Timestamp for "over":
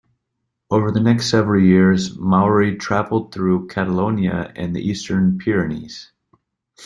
0.71-0.89